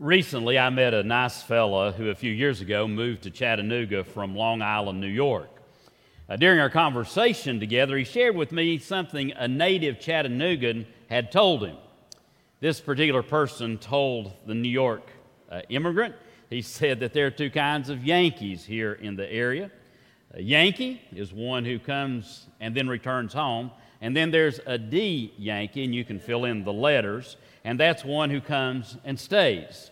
Recently, 0.00 0.58
I 0.58 0.70
met 0.70 0.94
a 0.94 1.02
nice 1.02 1.42
fella 1.42 1.92
who 1.92 2.08
a 2.08 2.14
few 2.14 2.32
years 2.32 2.62
ago 2.62 2.88
moved 2.88 3.24
to 3.24 3.30
Chattanooga 3.30 4.02
from 4.02 4.34
Long 4.34 4.62
Island, 4.62 4.98
New 4.98 5.06
York. 5.06 5.50
Uh, 6.26 6.36
during 6.36 6.58
our 6.58 6.70
conversation 6.70 7.60
together, 7.60 7.98
he 7.98 8.04
shared 8.04 8.34
with 8.34 8.50
me 8.50 8.78
something 8.78 9.30
a 9.32 9.46
native 9.46 10.00
Chattanoogan 10.00 10.86
had 11.10 11.30
told 11.30 11.62
him. 11.62 11.76
This 12.60 12.80
particular 12.80 13.22
person 13.22 13.76
told 13.76 14.32
the 14.46 14.54
New 14.54 14.70
York 14.70 15.06
uh, 15.50 15.60
immigrant, 15.68 16.14
he 16.48 16.62
said 16.80 17.00
that 17.00 17.12
there 17.12 17.26
are 17.26 17.30
two 17.30 17.50
kinds 17.50 17.90
of 17.90 18.02
Yankees 18.02 18.64
here 18.64 18.94
in 18.94 19.16
the 19.16 19.30
area. 19.30 19.70
A 20.32 20.40
Yankee 20.40 21.02
is 21.14 21.30
one 21.30 21.66
who 21.66 21.78
comes 21.78 22.46
and 22.58 22.74
then 22.74 22.88
returns 22.88 23.34
home, 23.34 23.70
and 24.00 24.16
then 24.16 24.30
there's 24.30 24.60
a 24.64 24.78
D 24.78 25.34
Yankee, 25.36 25.84
and 25.84 25.94
you 25.94 26.06
can 26.06 26.18
fill 26.18 26.46
in 26.46 26.64
the 26.64 26.72
letters, 26.72 27.36
and 27.64 27.78
that's 27.78 28.04
one 28.04 28.30
who 28.30 28.40
comes 28.40 28.96
and 29.04 29.18
stays. 29.18 29.90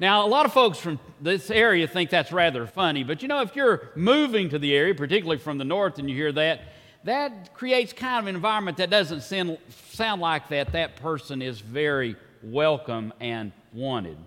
Now, 0.00 0.24
a 0.24 0.28
lot 0.28 0.46
of 0.46 0.52
folks 0.52 0.78
from 0.78 1.00
this 1.20 1.50
area 1.50 1.88
think 1.88 2.10
that's 2.10 2.30
rather 2.30 2.66
funny, 2.66 3.02
but 3.02 3.22
you 3.22 3.28
know, 3.28 3.42
if 3.42 3.56
you're 3.56 3.90
moving 3.96 4.48
to 4.50 4.58
the 4.58 4.74
area, 4.74 4.94
particularly 4.94 5.38
from 5.38 5.58
the 5.58 5.64
north, 5.64 5.98
and 5.98 6.08
you 6.08 6.14
hear 6.14 6.30
that, 6.32 6.60
that 7.04 7.54
creates 7.54 7.92
kind 7.92 8.20
of 8.20 8.28
an 8.28 8.36
environment 8.36 8.76
that 8.76 8.90
doesn't 8.90 9.22
sound 9.22 10.20
like 10.20 10.48
that 10.48 10.72
that 10.72 10.96
person 10.96 11.42
is 11.42 11.60
very 11.60 12.16
welcome 12.42 13.12
and 13.20 13.50
wanted. 13.72 14.18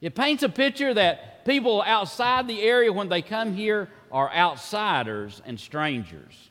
It 0.00 0.14
paints 0.14 0.42
a 0.42 0.48
picture 0.50 0.92
that 0.92 1.46
people 1.46 1.82
outside 1.82 2.46
the 2.46 2.62
area, 2.62 2.92
when 2.92 3.08
they 3.08 3.22
come 3.22 3.54
here, 3.54 3.88
are 4.12 4.30
outsiders 4.30 5.40
and 5.46 5.58
strangers. 5.58 6.50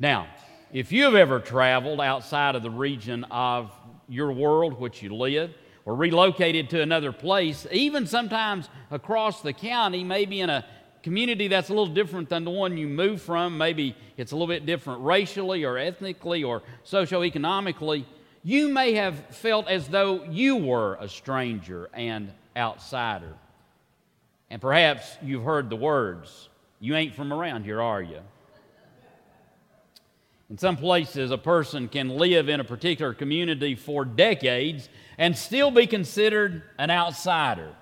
Now, 0.00 0.26
if 0.72 0.90
you've 0.90 1.14
ever 1.14 1.38
traveled 1.38 2.00
outside 2.00 2.56
of 2.56 2.62
the 2.62 2.70
region 2.70 3.24
of 3.30 3.70
your 4.10 4.32
world, 4.32 4.78
which 4.78 5.02
you 5.02 5.14
live, 5.14 5.54
or 5.86 5.94
relocated 5.94 6.68
to 6.70 6.82
another 6.82 7.12
place, 7.12 7.66
even 7.72 8.06
sometimes 8.06 8.68
across 8.90 9.40
the 9.40 9.52
county, 9.52 10.04
maybe 10.04 10.40
in 10.40 10.50
a 10.50 10.66
community 11.02 11.48
that's 11.48 11.70
a 11.70 11.72
little 11.72 11.94
different 11.94 12.28
than 12.28 12.44
the 12.44 12.50
one 12.50 12.76
you 12.76 12.86
moved 12.86 13.22
from, 13.22 13.56
maybe 13.56 13.96
it's 14.16 14.32
a 14.32 14.34
little 14.34 14.46
bit 14.46 14.66
different 14.66 15.02
racially 15.02 15.64
or 15.64 15.78
ethnically 15.78 16.44
or 16.44 16.62
socioeconomically, 16.84 18.04
you 18.42 18.68
may 18.68 18.94
have 18.94 19.16
felt 19.36 19.68
as 19.68 19.88
though 19.88 20.24
you 20.24 20.56
were 20.56 20.96
a 21.00 21.08
stranger 21.08 21.88
and 21.94 22.32
outsider. 22.56 23.34
And 24.50 24.60
perhaps 24.60 25.16
you've 25.22 25.44
heard 25.44 25.70
the 25.70 25.76
words, 25.76 26.48
You 26.80 26.96
ain't 26.96 27.14
from 27.14 27.32
around 27.32 27.64
here, 27.64 27.80
are 27.80 28.02
you? 28.02 28.20
In 30.50 30.58
some 30.58 30.76
places, 30.76 31.30
a 31.30 31.38
person 31.38 31.86
can 31.86 32.08
live 32.08 32.48
in 32.48 32.58
a 32.58 32.64
particular 32.64 33.14
community 33.14 33.76
for 33.76 34.04
decades 34.04 34.88
and 35.16 35.38
still 35.38 35.70
be 35.70 35.86
considered 35.86 36.64
an 36.76 36.90
outsider. 36.90 37.72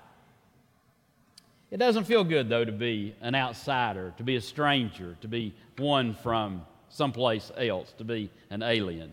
It 1.71 1.77
doesn't 1.77 2.03
feel 2.03 2.23
good, 2.23 2.47
though, 2.47 2.65
to 2.65 2.71
be 2.71 3.15
an 3.21 3.33
outsider, 3.33 4.13
to 4.17 4.23
be 4.23 4.35
a 4.35 4.41
stranger, 4.41 5.17
to 5.21 5.27
be 5.27 5.55
one 5.77 6.13
from 6.13 6.63
someplace 6.89 7.51
else, 7.57 7.91
to 7.97 8.03
be 8.03 8.29
an 8.51 8.61
alien. 8.61 9.11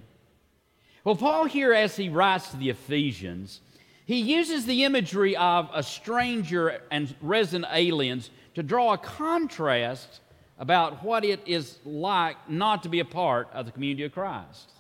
Well, 1.03 1.17
Paul, 1.17 1.47
here, 1.47 1.73
as 1.73 1.97
he 1.97 2.11
writes 2.11 2.51
to 2.51 2.59
the 2.59 2.69
Ephesians, 2.69 3.61
he 4.05 4.21
uses 4.21 4.67
the 4.67 4.85
imagery 4.85 5.35
of 5.35 5.71
a 5.73 5.83
stranger 5.83 6.83
and 6.91 7.15
resident 7.23 7.71
aliens 7.73 8.31
to 8.55 8.63
draw 8.63 8.93
a 8.93 8.99
contrast 8.99 10.21
about 10.59 11.05
what 11.05 11.25
it 11.25 11.41
is 11.47 11.79
like 11.85 12.37
not 12.49 12.83
to 12.83 12.89
be 12.89 13.01
a 13.01 13.05
part 13.05 13.49
of 13.53 13.67
the 13.67 13.73
community 13.73 14.05
of 14.05 14.13
Christ. 14.13 14.71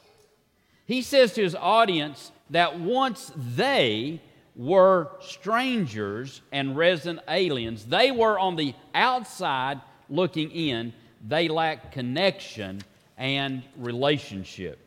He 0.86 1.02
says 1.02 1.32
to 1.34 1.42
his 1.42 1.54
audience 1.54 2.32
that 2.50 2.78
once 2.78 3.32
they 3.36 4.20
were 4.54 5.10
strangers 5.20 6.40
and 6.52 6.76
resident 6.76 7.20
aliens, 7.28 7.84
they 7.84 8.10
were 8.10 8.38
on 8.38 8.56
the 8.56 8.74
outside 8.94 9.80
looking 10.08 10.50
in, 10.50 10.92
they 11.26 11.48
lacked 11.48 11.92
connection 11.92 12.80
and 13.18 13.62
relationship. 13.76 14.78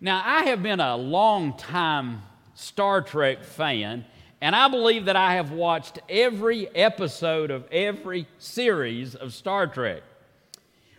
Now, 0.00 0.22
I 0.24 0.44
have 0.44 0.62
been 0.62 0.80
a 0.80 0.96
long 0.96 1.56
time 1.56 2.22
Star 2.54 3.02
Trek 3.02 3.42
fan 3.42 4.04
and 4.40 4.54
I 4.54 4.68
believe 4.68 5.06
that 5.06 5.16
I 5.16 5.34
have 5.34 5.50
watched 5.50 5.98
every 6.08 6.68
episode 6.74 7.50
of 7.50 7.64
every 7.72 8.26
series 8.38 9.14
of 9.14 9.32
Star 9.32 9.66
Trek. 9.66 10.02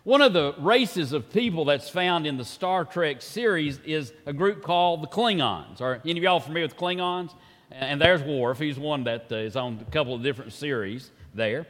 One 0.03 0.21
of 0.21 0.33
the 0.33 0.55
races 0.57 1.11
of 1.11 1.31
people 1.31 1.65
that's 1.65 1.89
found 1.89 2.25
in 2.25 2.37
the 2.37 2.45
Star 2.45 2.85
Trek 2.85 3.21
series 3.21 3.79
is 3.85 4.13
a 4.25 4.33
group 4.33 4.63
called 4.63 5.03
the 5.03 5.07
Klingons. 5.07 5.81
Are 5.81 6.01
any 6.03 6.19
of 6.19 6.23
y'all 6.23 6.39
familiar 6.39 6.65
with 6.65 6.77
Klingons? 6.77 7.33
And 7.69 8.01
there's 8.01 8.23
Worf. 8.23 8.57
He's 8.59 8.79
one 8.79 9.03
that 9.03 9.31
uh, 9.31 9.59
on 9.59 9.85
a 9.85 9.91
couple 9.91 10.15
of 10.15 10.23
different 10.23 10.53
series 10.53 11.11
there. 11.35 11.67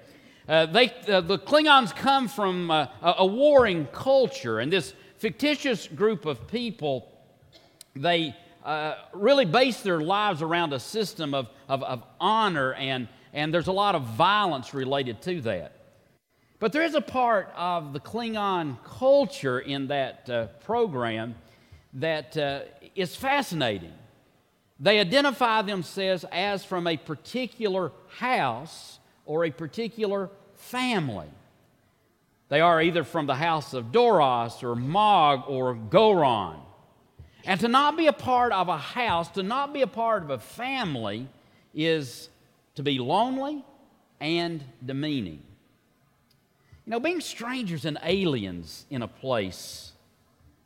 Uh, 0.47 0.67
they, 0.67 0.93
uh, 1.09 1.19
the 1.21 1.39
Klingons 1.39 1.93
come 1.93 2.27
from 2.27 2.71
uh, 2.71 2.87
a 3.01 3.25
warring 3.25 3.87
culture, 3.87 4.59
and 4.59 4.71
this 4.71 4.93
fictitious 5.17 5.87
group 5.87 6.25
of 6.25 6.47
people, 6.47 7.11
they 7.95 8.35
uh, 8.63 8.95
really 9.13 9.45
base 9.45 9.81
their 9.81 9.99
lives 9.99 10.41
around 10.41 10.73
a 10.73 10.79
system 10.79 11.33
of, 11.33 11.47
of, 11.67 11.83
of 11.83 12.03
honor, 12.19 12.73
and, 12.73 13.07
and 13.33 13.53
there's 13.53 13.67
a 13.67 13.71
lot 13.71 13.95
of 13.95 14.03
violence 14.03 14.73
related 14.73 15.21
to 15.23 15.41
that. 15.41 15.73
But 16.59 16.73
there 16.73 16.83
is 16.83 16.95
a 16.95 17.01
part 17.01 17.51
of 17.55 17.93
the 17.93 17.99
Klingon 17.99 18.77
culture 18.83 19.59
in 19.59 19.87
that 19.87 20.29
uh, 20.29 20.47
program 20.65 21.35
that 21.93 22.35
uh, 22.35 22.61
is 22.95 23.15
fascinating. 23.15 23.93
They 24.79 24.99
identify 24.99 25.61
themselves 25.61 26.25
as 26.31 26.63
from 26.63 26.87
a 26.87 26.97
particular 26.97 27.91
house 28.17 28.99
or 29.25 29.45
a 29.45 29.51
particular 29.51 30.29
family. 30.55 31.27
They 32.49 32.61
are 32.61 32.81
either 32.81 33.03
from 33.03 33.25
the 33.25 33.35
house 33.35 33.73
of 33.73 33.91
Duras 33.91 34.63
or 34.63 34.75
Mogh 34.75 35.43
or 35.47 35.75
Gowron. 35.75 36.59
And 37.45 37.59
to 37.61 37.67
not 37.67 37.97
be 37.97 38.07
a 38.07 38.13
part 38.13 38.51
of 38.51 38.67
a 38.67 38.77
house, 38.77 39.29
to 39.31 39.43
not 39.43 39.73
be 39.73 39.81
a 39.81 39.87
part 39.87 40.23
of 40.23 40.29
a 40.29 40.39
family, 40.39 41.27
is 41.73 42.29
to 42.75 42.83
be 42.83 42.99
lonely 42.99 43.63
and 44.19 44.63
demeaning. 44.85 45.41
You 46.85 46.91
know, 46.91 46.99
being 46.99 47.21
strangers 47.21 47.85
and 47.85 47.97
aliens 48.03 48.85
in 48.89 49.01
a 49.01 49.07
place 49.07 49.91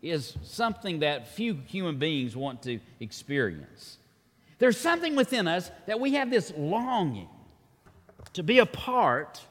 is 0.01 0.35
something 0.43 0.99
that 0.99 1.27
few 1.27 1.59
human 1.67 1.97
beings 1.97 2.35
want 2.35 2.63
to 2.63 2.79
experience. 2.99 3.97
There's 4.59 4.77
something 4.77 5.15
within 5.15 5.47
us 5.47 5.71
that 5.87 5.99
we 5.99 6.13
have 6.13 6.29
this 6.29 6.53
longing 6.55 7.29
to 8.33 8.43
be 8.43 8.59
a 8.59 8.65
part 8.65 9.41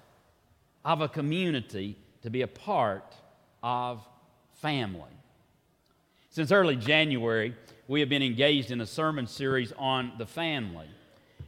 of 0.85 1.01
a 1.01 1.09
community, 1.09 1.97
to 2.23 2.31
be 2.31 2.43
a 2.43 2.47
part 2.47 3.15
of 3.63 4.07
family. 4.55 5.03
Since 6.33 6.53
early 6.53 6.77
January, 6.77 7.57
we 7.89 7.99
have 7.99 8.09
been 8.09 8.23
engaged 8.23 8.71
in 8.71 8.81
a 8.81 8.87
sermon 8.87 9.27
series 9.27 9.73
on 9.77 10.13
the 10.17 10.27
family. 10.27 10.87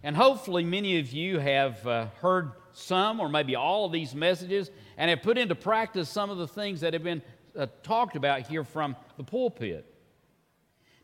And 0.02 0.16
hopefully, 0.16 0.64
many 0.64 0.98
of 0.98 1.12
you 1.12 1.38
have 1.38 1.86
uh, 1.86 2.06
heard 2.20 2.50
some 2.72 3.20
or 3.20 3.28
maybe 3.28 3.54
all 3.54 3.84
of 3.86 3.92
these 3.92 4.12
messages 4.12 4.72
and 4.96 5.08
have 5.08 5.22
put 5.22 5.38
into 5.38 5.54
practice 5.54 6.08
some 6.08 6.30
of 6.30 6.38
the 6.38 6.48
things 6.48 6.80
that 6.80 6.94
have 6.94 7.04
been 7.04 7.22
uh, 7.56 7.68
talked 7.84 8.16
about 8.16 8.48
here 8.48 8.64
from 8.64 8.96
the 9.16 9.22
pulpit. 9.22 9.86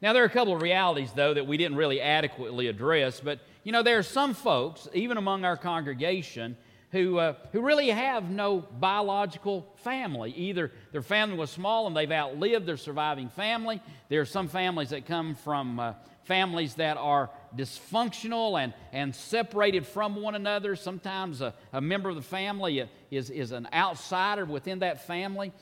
Now, 0.03 0.13
there 0.13 0.25
are 0.25 0.27
a 0.27 0.31
couple 0.31 0.57
of 0.57 0.61
realities, 0.61 1.13
though, 1.15 1.35
that 1.35 1.47
we 1.47 1.57
didn't 1.57 1.77
really 1.77 2.01
adequately 2.01 2.67
address, 2.67 3.21
but 3.21 3.39
you 3.63 3.71
know, 3.71 3.85
there 3.85 3.99
are 3.99 4.03
some 4.03 4.35
folks, 4.35 4.89
even 4.93 5.19
among 5.19 5.45
our 5.45 5.57
congregation, 5.57 6.57
who, 6.91 7.19
uh, 7.19 7.35
who 7.53 7.61
really 7.61 7.91
have 7.91 8.31
no 8.31 8.61
biological 8.61 9.67
family. 9.77 10.33
Either 10.33 10.73
their 10.93 11.03
family 11.03 11.37
was 11.37 11.51
small 11.51 11.87
and 11.87 11.97
they've 11.97 12.11
outlived 12.11 12.67
their 12.67 12.77
surviving 12.77 13.29
family. 13.29 13.81
There 14.09 14.21
are 14.21 14.27
some 14.27 14.49
families 14.49 14.91
that 14.91 15.07
come 15.07 15.35
from 15.35 15.79
uh, 15.79 15.93
families 16.25 16.75
that 16.75 16.97
are 16.97 17.31
dysfunctional 17.57 18.63
and, 18.63 18.73
and 18.93 19.15
separated 19.15 19.87
from 19.87 20.17
one 20.17 20.35
another. 20.35 20.77
Sometimes 20.77 21.41
a, 21.41 21.55
a 21.73 21.81
member 21.81 22.09
of 22.09 22.17
the 22.17 22.23
family 22.23 22.87
is, 23.11 23.31
is 23.31 23.53
an 23.53 23.69
outsider 23.73 24.45
within 24.45 24.79
that 24.81 25.07
family. 25.07 25.53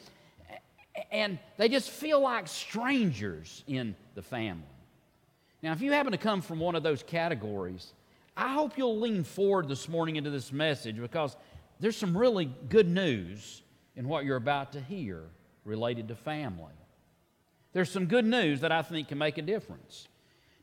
And 1.11 1.39
they 1.57 1.69
just 1.69 1.91
feel 1.91 2.21
like 2.21 2.49
strangers 2.49 3.65
in 3.67 3.95
the 4.15 4.23
family. 4.23 4.63
Now, 5.63 5.73
if 5.73 5.81
you 5.81 5.93
happen 5.93 6.13
to 6.13 6.19
come 6.19 6.43
from 6.43 6.59
one 6.59 6.75
of 6.75 6.83
those 6.83 7.03
categories, 7.03 7.93
I 8.37 8.53
hope 8.53 8.77
you'll 8.77 9.01
lean 9.01 9.25
forward 9.25 9.67
this 9.67 9.89
morning 9.89 10.17
into 10.17 10.31
this 10.31 10.53
message 10.53 11.01
because 11.01 11.35
there's 11.81 11.97
some 11.97 12.17
really 12.17 12.45
good 12.69 12.89
news 12.89 13.63
in 13.95 14.09
what 14.09 14.27
you're 14.27 14.37
about 14.37 14.73
to 14.73 14.81
hear 14.81 15.23
related 15.65 16.09
to 16.09 16.15
family. 16.15 16.75
There's 17.73 17.91
some 17.91 18.07
good 18.07 18.27
news 18.27 18.61
that 18.61 18.73
I 18.73 18.83
think 18.83 19.09
can 19.09 19.19
make 19.19 19.39
a 19.39 19.43
difference. 19.43 20.07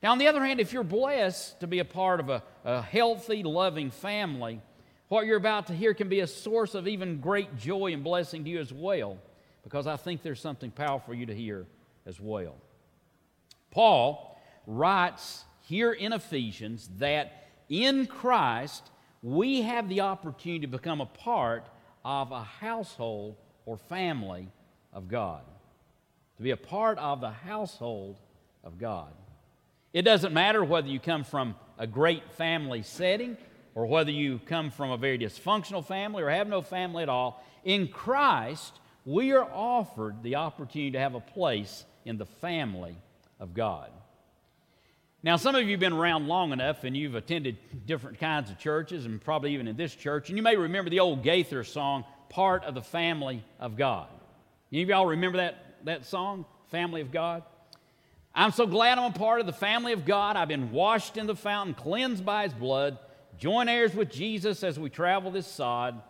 Now, 0.04 0.12
on 0.12 0.18
the 0.20 0.28
other 0.28 0.44
hand, 0.44 0.60
if 0.60 0.72
you're 0.72 0.84
blessed 0.84 1.60
to 1.62 1.68
be 1.68 1.80
a 1.80 1.86
part 1.86 2.20
of 2.20 2.30
a, 2.30 2.44
a 2.64 2.82
healthy, 2.82 3.42
loving 3.42 3.90
family, 3.90 4.62
what 5.08 5.26
you're 5.26 5.38
about 5.38 5.68
to 5.68 5.74
hear 5.74 5.94
can 5.94 6.10
be 6.10 6.20
a 6.20 6.28
source 6.28 6.76
of 6.76 6.88
even 6.88 7.22
great 7.22 7.58
joy 7.58 7.94
and 7.94 8.04
blessing 8.04 8.44
to 8.44 8.50
you 8.50 8.60
as 8.60 8.72
well, 8.72 9.18
because 9.64 9.88
I 9.88 9.96
think 9.96 10.22
there's 10.22 10.42
something 10.42 10.72
powerful 10.72 11.08
for 11.08 11.14
you 11.14 11.26
to 11.26 11.36
hear 11.36 11.66
as 12.06 12.20
well. 12.20 12.56
Paul 13.72 14.40
writes 14.68 15.44
here 15.62 15.92
in 15.92 16.14
Ephesians 16.14 16.90
that 16.98 17.43
in 17.74 18.06
Christ, 18.06 18.92
we 19.24 19.64
have 19.64 19.90
the 19.90 20.02
opportunity 20.02 20.60
to 20.60 20.68
become 20.68 21.02
a 21.02 21.08
part 21.08 21.66
of 22.06 22.32
a 22.32 22.44
household 22.44 23.36
or 23.66 23.78
family 23.78 24.48
of 24.92 25.08
God. 25.08 25.42
To 26.38 26.44
be 26.44 26.52
a 26.52 26.58
part 26.58 27.00
of 27.00 27.20
the 27.20 27.32
household 27.32 28.18
of 28.64 28.78
God. 28.78 29.12
It 29.92 30.04
doesn't 30.04 30.34
matter 30.34 30.64
whether 30.64 30.88
you 30.88 31.00
come 31.00 31.24
from 31.24 31.56
a 31.80 31.88
great 31.88 32.32
family 32.34 32.84
setting 32.84 33.38
or 33.74 33.88
whether 33.88 34.12
you 34.12 34.40
come 34.46 34.70
from 34.70 34.92
a 34.92 34.98
very 34.98 35.18
dysfunctional 35.18 35.84
family 35.84 36.22
or 36.22 36.30
have 36.30 36.48
no 36.48 36.62
family 36.62 37.02
at 37.02 37.10
all. 37.10 37.44
In 37.64 37.88
Christ, 37.88 38.80
we 39.04 39.32
are 39.32 39.50
offered 39.52 40.22
the 40.22 40.36
opportunity 40.36 40.92
to 40.92 41.00
have 41.00 41.16
a 41.16 41.20
place 41.20 41.86
in 42.06 42.18
the 42.18 42.26
family 42.28 42.96
of 43.40 43.56
God. 43.56 43.90
Now, 45.24 45.38
some 45.38 45.56
of 45.56 45.64
you 45.64 45.72
have 45.72 45.80
been 45.80 45.94
around 45.94 46.28
long 46.28 46.52
enough 46.52 46.84
and 46.84 46.98
you've 46.98 47.16
attended 47.16 47.58
different 47.86 48.20
kinds 48.20 48.52
of 48.52 48.60
churches 48.60 49.06
and 49.06 49.24
probably 49.24 49.54
even 49.54 49.70
in 49.70 49.78
this 49.78 49.96
church, 49.96 50.28
and 50.28 50.38
you 50.38 50.44
may 50.44 50.58
remember 50.58 50.90
the 50.90 51.00
old 51.00 51.24
Gaither 51.24 51.64
song, 51.64 52.04
Part 52.28 52.66
of 52.66 52.76
the 52.76 52.82
Family 52.82 53.42
of 53.58 53.78
God. 53.78 54.08
Any 54.72 54.84
of 54.84 54.90
y'all 54.90 55.06
remember 55.06 55.38
that, 55.38 55.86
that 55.86 56.06
song, 56.06 56.46
Family 56.72 57.00
of 57.00 57.12
God? 57.12 57.44
I'm 58.36 58.52
so 58.52 58.66
glad 58.66 58.98
I'm 58.98 59.12
a 59.12 59.16
part 59.16 59.40
of 59.40 59.46
the 59.46 59.54
family 59.54 59.94
of 59.94 60.06
God. 60.06 60.36
I've 60.36 60.48
been 60.48 60.72
washed 60.72 61.18
in 61.18 61.28
the 61.28 61.36
fountain, 61.36 61.76
cleansed 61.76 62.26
by 62.26 62.44
his 62.44 62.54
blood, 62.54 62.98
joint 63.38 63.70
heirs 63.70 63.94
with 63.94 64.10
Jesus 64.10 64.64
as 64.64 64.80
we 64.80 64.90
travel 64.90 65.32
this 65.32 65.48
sod. 65.48 66.02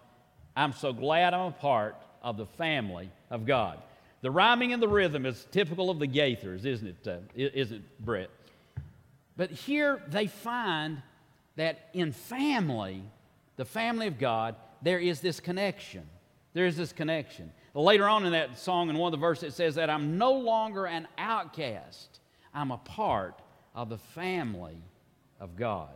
I'm 0.56 0.74
so 0.74 0.94
glad 0.94 1.34
I'm 1.34 1.48
a 1.48 1.52
part 1.52 1.98
of 2.22 2.38
the 2.38 2.46
family 2.46 3.12
of 3.30 3.46
God. 3.46 3.78
The 4.22 4.32
rhyming 4.32 4.72
and 4.72 4.82
the 4.82 4.88
rhythm 4.88 5.26
is 5.26 5.46
typical 5.52 5.90
of 5.90 6.00
the 6.00 6.08
Gaithers, 6.08 6.66
isn't 6.66 6.88
it, 6.88 7.08
uh, 7.08 7.18
isn't 7.36 7.78
it, 7.78 8.06
Brett? 8.06 8.30
But 9.36 9.52
here 9.52 10.02
they 10.08 10.28
find 10.28 11.02
that 11.56 11.90
in 11.94 12.12
family, 12.12 13.04
the 13.56 13.66
family 13.66 14.08
of 14.08 14.20
God, 14.20 14.56
there 14.82 15.00
is 15.00 15.22
this 15.22 15.40
connection. 15.40 16.04
There 16.54 16.66
is 16.66 16.78
this 16.78 16.92
connection. 16.92 17.52
Later 17.74 18.08
on 18.08 18.26
in 18.26 18.34
that 18.34 18.60
song, 18.60 18.90
in 18.90 18.98
one 18.98 19.12
of 19.12 19.20
the 19.20 19.26
verses, 19.26 19.54
it 19.54 19.56
says 19.56 19.76
that 19.76 19.90
I'm 19.90 20.18
no 20.18 20.34
longer 20.34 20.86
an 20.86 21.08
outcast, 21.18 22.20
I'm 22.54 22.72
a 22.72 22.78
part 22.78 23.42
of 23.74 23.90
the 23.90 23.98
family 23.98 24.78
of 25.40 25.56
God. 25.56 25.90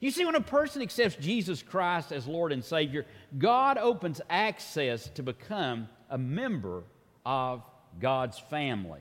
You 0.00 0.10
see, 0.10 0.24
when 0.24 0.34
a 0.34 0.40
person 0.40 0.82
accepts 0.82 1.16
Jesus 1.16 1.62
Christ 1.62 2.12
as 2.12 2.26
Lord 2.26 2.52
and 2.52 2.62
Savior, 2.62 3.06
God 3.38 3.78
opens 3.78 4.20
access 4.30 5.08
to 5.10 5.22
become 5.22 5.88
a 6.10 6.18
member 6.18 6.84
of 7.26 7.62
God's 8.00 8.38
family. 8.38 9.00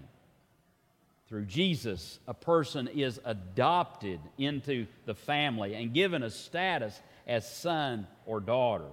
Through 1.27 1.45
Jesus, 1.45 2.19
a 2.27 2.33
person 2.33 2.87
is 2.87 3.19
adopted 3.25 4.19
into 4.37 4.87
the 5.05 5.13
family 5.13 5.75
and 5.75 5.93
given 5.93 6.23
a 6.23 6.29
status 6.29 6.99
as 7.27 7.49
son 7.51 8.07
or 8.25 8.39
daughter. 8.39 8.87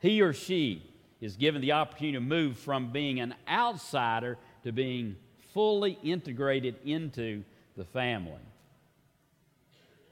He 0.00 0.22
or 0.22 0.32
she 0.32 0.88
is 1.20 1.36
given 1.36 1.60
the 1.60 1.72
opportunity 1.72 2.16
to 2.16 2.20
move 2.20 2.58
from 2.58 2.92
being 2.92 3.18
an 3.18 3.34
outsider 3.48 4.38
to 4.62 4.70
being 4.70 5.16
fully 5.52 5.98
integrated 6.04 6.76
into 6.84 7.42
the 7.76 7.84
family. 7.84 8.40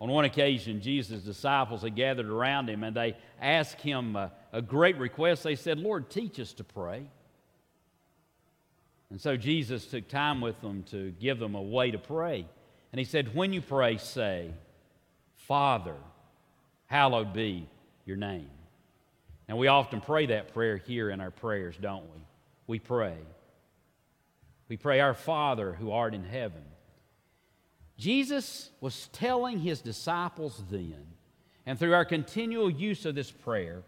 On 0.00 0.10
one 0.10 0.24
occasion, 0.24 0.80
Jesus' 0.80 1.22
disciples 1.22 1.82
had 1.82 1.94
gathered 1.94 2.28
around 2.28 2.68
him 2.68 2.82
and 2.82 2.94
they 2.94 3.16
asked 3.40 3.80
him 3.80 4.16
a, 4.16 4.32
a, 4.52 4.60
great 4.60 4.98
request. 4.98 5.44
They 5.44 5.54
said, 5.54 5.78
Lord, 5.78 6.10
teach 6.10 6.38
us 6.38 6.52
to 6.54 6.64
pray. 6.64 7.06
And 9.10 9.20
so 9.20 9.36
Jesus 9.36 9.86
took 9.86 10.08
time 10.08 10.40
with 10.40 10.60
them 10.60 10.82
to 10.90 11.12
give 11.12 11.38
them 11.38 11.54
a 11.54 11.62
way 11.62 11.90
to 11.90 11.98
pray. 11.98 12.46
And 12.92 12.98
he 12.98 13.04
said, 13.04 13.34
When 13.34 13.52
you 13.52 13.60
pray, 13.60 13.98
say, 13.98 14.50
Father, 15.34 15.96
hallowed 16.86 17.32
be 17.32 17.68
your 18.04 18.16
name. 18.16 18.50
And 19.48 19.58
we 19.58 19.68
often 19.68 20.00
pray 20.00 20.26
that 20.26 20.52
prayer 20.52 20.76
here 20.76 21.10
in 21.10 21.20
our 21.20 21.30
prayers, 21.30 21.76
don't 21.80 22.04
we? 22.04 22.20
We 22.66 22.78
pray. 22.80 23.16
We 24.68 24.76
pray, 24.76 24.98
Our 24.98 25.14
Father 25.14 25.72
who 25.72 25.92
art 25.92 26.14
in 26.14 26.24
heaven. 26.24 26.64
Jesus 27.96 28.70
was 28.80 29.08
telling 29.12 29.60
his 29.60 29.80
disciples 29.80 30.62
then, 30.70 31.06
and 31.64 31.78
through 31.78 31.94
our 31.94 32.04
continual 32.04 32.68
use 32.68 33.06
of 33.06 33.14
this 33.14 33.30
prayer, 33.30 33.82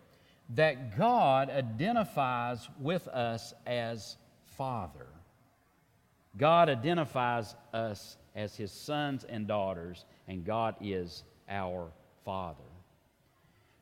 that 0.50 0.96
God 0.96 1.50
identifies 1.50 2.66
with 2.80 3.06
us 3.08 3.52
as 3.66 4.16
Father. 4.58 5.06
God 6.36 6.68
identifies 6.68 7.54
us 7.72 8.16
as 8.34 8.56
his 8.56 8.72
sons 8.72 9.24
and 9.24 9.46
daughters, 9.46 10.04
and 10.26 10.44
God 10.44 10.74
is 10.80 11.22
our 11.48 11.90
Father. 12.24 12.64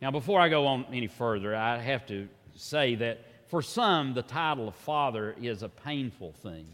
Now, 0.02 0.10
before 0.10 0.38
I 0.38 0.50
go 0.50 0.66
on 0.66 0.84
any 0.92 1.06
further, 1.06 1.56
I 1.56 1.78
have 1.78 2.06
to 2.06 2.28
say 2.54 2.94
that 2.96 3.24
for 3.48 3.62
some, 3.62 4.12
the 4.12 4.22
title 4.22 4.68
of 4.68 4.74
father 4.74 5.34
is 5.40 5.62
a 5.62 5.68
painful 5.68 6.32
thing. 6.32 6.66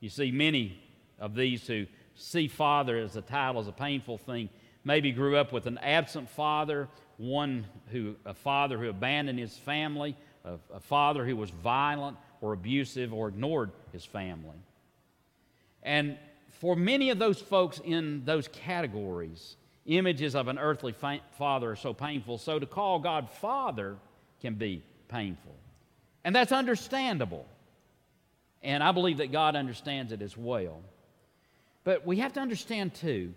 You 0.00 0.08
see, 0.08 0.32
many 0.32 0.82
of 1.20 1.34
these 1.34 1.66
who 1.66 1.86
see 2.16 2.48
father 2.48 2.96
as 2.98 3.14
a 3.14 3.22
title 3.22 3.60
as 3.60 3.68
a 3.68 3.72
painful 3.72 4.18
thing 4.18 4.48
maybe 4.84 5.12
grew 5.12 5.36
up 5.36 5.52
with 5.52 5.66
an 5.66 5.78
absent 5.78 6.28
father, 6.30 6.88
one 7.16 7.66
who, 7.92 8.16
a 8.24 8.34
father 8.34 8.78
who 8.78 8.88
abandoned 8.88 9.38
his 9.38 9.56
family, 9.56 10.16
a, 10.44 10.54
a 10.74 10.80
father 10.80 11.24
who 11.24 11.36
was 11.36 11.50
violent 11.50 12.16
or 12.40 12.52
abusive 12.52 13.12
or 13.12 13.28
ignored 13.28 13.70
his 13.92 14.04
family. 14.04 14.56
And 15.82 16.16
for 16.60 16.76
many 16.76 17.10
of 17.10 17.18
those 17.18 17.40
folks 17.40 17.80
in 17.84 18.24
those 18.24 18.48
categories, 18.48 19.56
images 19.86 20.34
of 20.34 20.48
an 20.48 20.58
earthly 20.58 20.92
fa- 20.92 21.20
father 21.38 21.72
are 21.72 21.76
so 21.76 21.94
painful, 21.94 22.38
so 22.38 22.58
to 22.58 22.66
call 22.66 22.98
God 22.98 23.30
Father 23.30 23.96
can 24.40 24.54
be 24.54 24.82
painful. 25.08 25.54
And 26.24 26.34
that's 26.34 26.52
understandable. 26.52 27.46
And 28.62 28.82
I 28.82 28.92
believe 28.92 29.18
that 29.18 29.32
God 29.32 29.56
understands 29.56 30.12
it 30.12 30.20
as 30.20 30.36
well. 30.36 30.82
But 31.84 32.06
we 32.06 32.18
have 32.18 32.32
to 32.34 32.40
understand, 32.40 32.94
too, 32.94 33.32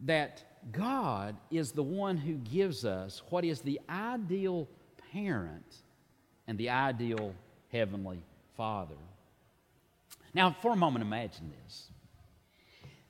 that 0.00 0.44
God 0.72 1.36
is 1.50 1.72
the 1.72 1.82
one 1.82 2.16
who 2.16 2.34
gives 2.34 2.84
us 2.84 3.22
what 3.30 3.44
is 3.44 3.60
the 3.60 3.80
ideal 3.88 4.68
parent 5.12 5.76
and 6.46 6.58
the 6.58 6.70
ideal 6.70 7.34
heavenly 7.72 8.22
father. 8.56 8.94
Now, 10.34 10.56
for 10.60 10.72
a 10.72 10.76
moment, 10.76 11.02
imagine 11.04 11.52
this 11.64 11.88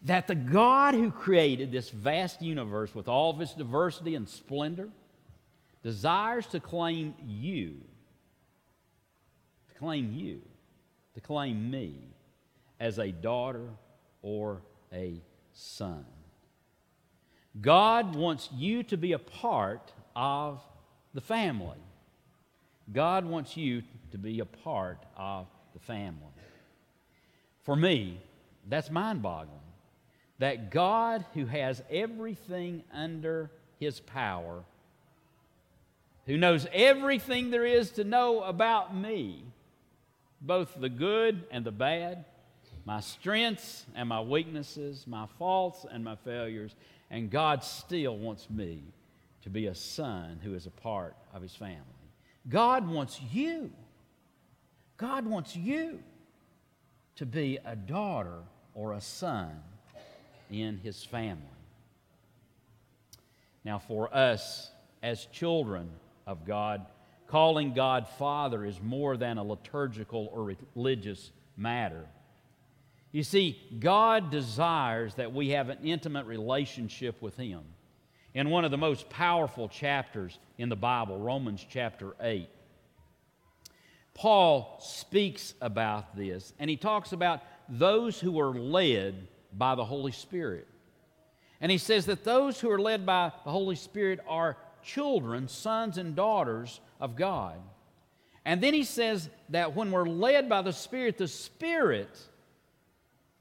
that 0.05 0.27
the 0.27 0.35
God 0.35 0.95
who 0.95 1.11
created 1.13 1.71
this 1.71 1.91
vast 1.91 2.43
universe 2.43 2.93
with 2.93 3.07
all 3.07 3.31
of 3.31 3.41
its 3.41 3.55
diversity 3.55 4.17
and 4.17 4.29
splendor 4.29 4.89
desires 5.83 6.47
to 6.47 6.59
claim 6.61 7.15
you, 7.25 7.77
to 9.69 9.79
claim 9.79 10.13
you, 10.13 10.41
to 11.15 11.21
claim 11.21 11.71
me 11.71 11.95
as 12.81 12.99
a 12.99 13.13
daughter 13.13 13.69
or 14.23 14.61
a 14.93 15.21
son. 15.53 16.05
God 17.61 18.17
wants 18.17 18.49
you 18.53 18.83
to 18.85 18.97
be 18.97 19.13
a 19.13 19.19
part 19.19 19.93
of 20.17 20.61
the 21.15 21.21
family. 21.21 21.79
God 22.93 23.25
wants 23.25 23.57
you 23.57 23.83
to 24.13 24.19
be 24.19 24.41
a 24.41 24.45
part 24.45 24.99
of 25.17 25.47
the 25.75 25.81
family. 25.81 26.21
For 27.65 27.77
me, 27.77 28.21
that's 28.69 28.91
mind 28.91 29.23
boggling 29.23 29.59
that 30.39 30.71
God, 30.71 31.25
who 31.35 31.47
has 31.47 31.83
everything 31.89 32.83
under 32.93 33.51
his 33.79 34.01
power, 34.01 34.65
who 36.27 36.37
knows 36.37 36.67
everything 36.73 37.51
there 37.51 37.65
is 37.65 37.93
to 37.93 38.05
know 38.05 38.43
about 38.43 38.95
me, 38.95 39.45
both 40.41 40.75
the 40.81 40.89
good 40.89 41.45
and 41.53 41.65
the 41.65 41.71
bad, 41.71 42.25
my 42.85 42.99
strengths 42.99 43.87
and 43.95 44.09
my 44.09 44.21
weaknesses, 44.21 45.05
my 45.07 45.27
faults 45.39 45.87
and 45.89 46.03
my 46.03 46.17
failures, 46.17 46.75
and 47.11 47.31
God 47.31 47.63
still 47.63 48.17
wants 48.17 48.51
me 48.51 48.83
to 49.43 49.51
be 49.51 49.67
a 49.67 49.75
son 49.75 50.41
who 50.43 50.55
is 50.55 50.67
a 50.67 50.71
part 50.71 51.15
of 51.33 51.43
his 51.43 51.55
family. 51.55 51.83
God 52.49 52.89
wants 52.89 53.21
you. 53.31 53.71
God 54.97 55.27
wants 55.27 55.57
you 55.57 56.01
to 57.17 57.27
be 57.27 57.59
a 57.65 57.77
daughter 57.77 58.41
or 58.75 58.93
a 58.93 59.01
son 59.01 59.51
in 60.51 60.79
his 60.79 61.03
family. 61.05 61.43
Now, 63.65 63.79
for 63.79 64.15
us 64.15 64.71
as 65.03 65.27
children 65.27 65.91
of 66.27 66.45
God, 66.45 66.87
calling 67.27 67.75
God 67.75 68.09
Father 68.19 68.65
is 68.65 68.81
more 68.81 69.17
than 69.17 69.39
a 69.39 69.45
liturgical 69.45 70.31
or 70.33 70.55
religious 70.75 71.31
matter. 71.57 72.07
You 73.13 73.23
see, 73.23 73.61
God 73.79 74.31
desires 74.31 75.15
that 75.15 75.33
we 75.33 75.51
have 75.51 75.69
an 75.69 75.79
intimate 75.85 76.27
relationship 76.27 77.21
with 77.21 77.37
Him. 77.37 77.63
In 78.35 78.49
one 78.49 78.65
of 78.65 78.71
the 78.71 78.79
most 78.79 79.11
powerful 79.11 79.69
chapters 79.69 80.39
in 80.57 80.71
the 80.71 80.77
Bible, 80.77 81.19
Romans 81.19 81.65
chapter 81.69 82.15
8, 82.21 82.49
Paul 84.15 84.79
speaks 84.81 85.55
about 85.61 86.17
this, 86.17 86.53
and 86.59 86.69
he 86.69 86.77
talks 86.77 87.13
about 87.13 87.41
those 87.69 88.21
who 88.21 88.39
are 88.41 88.55
led 88.55 89.27
by 89.53 89.75
the 89.75 89.85
Holy 89.85 90.13
Spirit. 90.13 90.67
And 91.61 91.71
he 91.71 91.79
says 91.79 92.07
that 92.07 92.25
those 92.25 92.61
who 92.61 92.71
are 92.71 92.81
led 92.81 93.07
by 93.07 93.33
the 93.45 93.51
Holy 93.51 93.77
Spirit 93.77 94.21
are 94.29 94.57
children, 94.83 95.49
sons 95.49 95.97
and 95.97 96.15
daughters 96.15 96.81
of 97.01 97.17
God. 97.17 97.57
And 98.45 98.61
then 98.61 98.75
he 98.75 98.83
says 98.83 99.29
that 99.51 99.77
when 99.77 99.93
we're 99.93 100.09
led 100.09 100.49
by 100.49 100.63
the 100.63 100.73
Spirit, 100.73 101.17
the 101.17 101.29
Spirit 101.29 102.19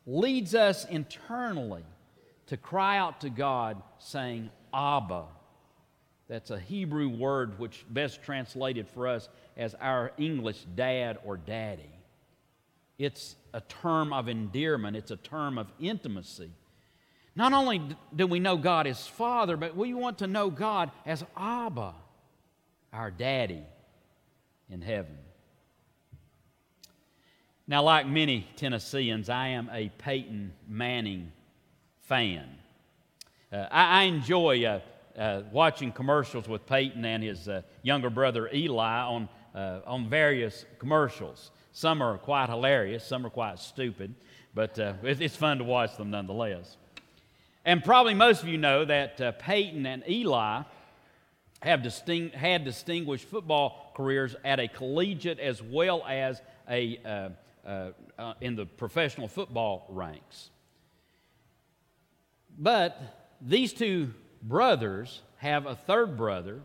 leads 0.05 0.53
us 0.53 0.85
internally 0.85 1.83
to 2.47 2.57
cry 2.57 2.97
out 2.97 3.21
to 3.21 3.29
God, 3.29 3.81
saying, 3.97 4.49
Abba. 4.73 5.23
That's 6.27 6.51
a 6.51 6.59
Hebrew 6.59 7.09
word 7.09 7.59
which 7.59 7.85
best 7.89 8.23
translated 8.23 8.87
for 8.87 9.07
us 9.07 9.27
as 9.57 9.75
our 9.75 10.11
English 10.17 10.65
dad 10.75 11.17
or 11.25 11.37
daddy. 11.37 11.91
It's 12.97 13.35
a 13.53 13.61
term 13.61 14.13
of 14.13 14.27
endearment, 14.27 14.95
it's 14.95 15.11
a 15.11 15.17
term 15.17 15.57
of 15.57 15.67
intimacy. 15.79 16.51
Not 17.35 17.53
only 17.53 17.81
do 18.15 18.27
we 18.27 18.39
know 18.39 18.57
God 18.57 18.87
as 18.87 19.07
Father, 19.07 19.55
but 19.55 19.75
we 19.75 19.93
want 19.93 20.19
to 20.19 20.27
know 20.27 20.49
God 20.49 20.91
as 21.05 21.23
Abba, 21.37 21.93
our 22.91 23.09
daddy 23.09 23.63
in 24.69 24.81
heaven. 24.81 25.17
Now, 27.67 27.83
like 27.83 28.05
many 28.05 28.47
Tennesseans, 28.57 29.29
I 29.29 29.47
am 29.49 29.69
a 29.71 29.89
Peyton 29.97 30.53
Manning 30.67 31.31
fan. 32.01 32.45
Uh, 33.51 33.67
I, 33.71 34.01
I, 34.01 34.03
enjoy 34.03 34.65
uh, 34.65 34.79
uh, 35.17 35.43
watching 35.51 35.91
commercials 35.91 36.49
with 36.49 36.65
Peyton 36.65 37.05
and 37.05 37.23
his 37.23 37.47
uh, 37.47 37.61
younger 37.81 38.09
brother 38.09 38.49
Eli 38.53 39.03
on, 39.03 39.29
uh, 39.55 39.79
on 39.85 40.09
various 40.09 40.65
commercials. 40.79 41.51
Some 41.73 42.01
are 42.01 42.17
quite 42.17 42.49
hilarious, 42.49 43.05
some 43.05 43.25
are 43.25 43.29
quite 43.29 43.59
stupid, 43.59 44.13
but 44.53 44.77
uh, 44.77 44.93
it's 45.03 45.35
fun 45.35 45.57
to 45.59 45.63
watch 45.63 45.95
them 45.97 46.09
nonetheless. 46.11 46.77
And 47.63 47.83
probably 47.83 48.13
most 48.13 48.41
of 48.43 48.49
you 48.49 48.57
know 48.57 48.85
that 48.85 49.39
Peyton 49.39 49.85
and 49.85 50.03
Eli 50.09 50.63
have 51.61 51.83
had 52.33 52.63
distinguished 52.63 53.25
football 53.25 53.91
careers 53.95 54.35
at 54.43 54.59
a 54.59 54.67
collegiate 54.67 55.39
as 55.39 55.61
well 55.61 56.03
as 56.07 56.41
a, 56.67 56.99
uh, 57.05 57.67
uh, 57.67 57.91
uh, 58.17 58.33
in 58.41 58.55
the 58.55 58.65
professional 58.65 59.27
football 59.27 59.85
ranks. 59.89 60.49
But 62.57 62.99
these 63.39 63.73
two 63.73 64.13
brothers 64.41 65.21
have 65.37 65.67
a 65.67 65.75
third 65.75 66.17
brother 66.17 66.61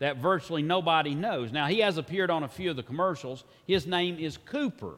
that 0.00 0.16
virtually 0.16 0.62
nobody 0.62 1.14
knows. 1.14 1.52
Now, 1.52 1.66
he 1.66 1.78
has 1.78 1.96
appeared 1.96 2.30
on 2.30 2.42
a 2.42 2.48
few 2.48 2.70
of 2.70 2.76
the 2.76 2.82
commercials. 2.82 3.44
His 3.66 3.86
name 3.86 4.18
is 4.18 4.36
Cooper. 4.36 4.96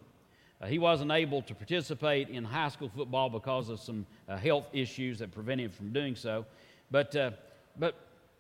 Uh, 0.61 0.67
he 0.67 0.79
wasn't 0.79 1.11
able 1.11 1.43
to 1.43 1.55
participate 1.55 2.29
in 2.29 2.45
high 2.45 2.69
school 2.69 2.89
football 2.89 3.29
because 3.29 3.69
of 3.69 3.81
some 3.81 4.07
uh, 4.29 4.37
health 4.37 4.69
issues 4.73 5.19
that 5.19 5.33
prevented 5.33 5.67
him 5.67 5.71
from 5.73 5.93
doing 5.93 6.17
so. 6.17 6.47
But, 6.91 7.15
uh, 7.15 7.33
but 7.79 7.97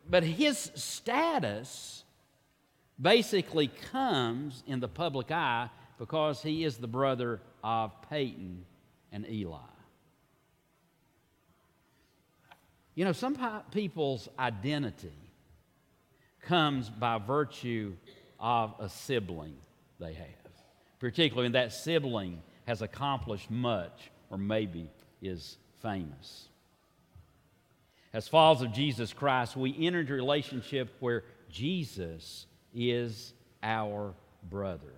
but 0.08 0.24
his 0.24 0.70
status 0.74 2.04
basically 3.00 3.68
comes 3.68 4.62
in 4.66 4.80
the 4.80 4.88
public 4.88 5.30
eye 5.30 5.68
because 5.98 6.42
he 6.42 6.64
is 6.64 6.76
the 6.76 6.88
brother 6.88 7.40
of 7.62 7.92
Peyton 8.08 8.64
and 9.12 9.28
Eli. 9.28 9.58
You 12.94 13.04
know, 13.04 13.12
some 13.12 13.36
people's 13.70 14.28
identity 14.38 15.12
comes 16.42 16.90
by 16.90 17.18
virtue 17.18 17.94
of 18.38 18.74
a 18.80 18.88
sibling 18.88 19.54
they 19.98 20.14
have, 20.14 20.26
particularly 20.98 21.46
when 21.46 21.52
that 21.52 21.72
sibling 21.72 22.42
has 22.66 22.82
accomplished 22.82 23.50
much 23.50 24.10
or 24.30 24.38
maybe 24.38 24.88
is 25.20 25.56
famous. 25.80 26.48
As 28.12 28.28
followers 28.28 28.62
of 28.62 28.72
Jesus 28.72 29.12
Christ, 29.12 29.56
we 29.56 29.74
enter 29.86 30.00
into 30.00 30.12
a 30.12 30.16
relationship 30.16 30.94
where 31.00 31.24
Jesus 31.50 32.46
is 32.74 33.32
our 33.62 34.12
brother. 34.50 34.92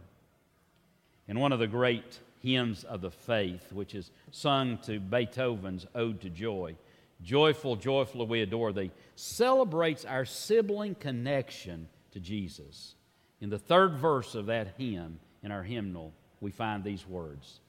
In 1.28 1.38
one 1.38 1.52
of 1.52 1.58
the 1.58 1.66
great 1.66 2.18
hymns 2.42 2.84
of 2.84 3.00
the 3.00 3.10
faith, 3.10 3.72
which 3.72 3.94
is 3.94 4.10
sung 4.30 4.78
to 4.78 4.98
Beethoven's 4.98 5.86
Ode 5.94 6.20
to 6.22 6.28
Joy, 6.28 6.76
Joyful, 7.24 7.76
joyful 7.76 8.26
we 8.26 8.42
adore 8.42 8.72
thee, 8.72 8.90
celebrates 9.16 10.04
our 10.04 10.24
sibling 10.24 10.94
connection 10.94 11.88
to 12.12 12.20
Jesus. 12.20 12.94
In 13.40 13.50
the 13.50 13.58
third 13.58 13.96
verse 13.96 14.34
of 14.34 14.46
that 14.46 14.74
hymn, 14.78 15.20
in 15.42 15.50
our 15.50 15.62
hymnal, 15.62 16.12
we 16.40 16.50
find 16.50 16.82
these 16.82 17.06
words 17.06 17.60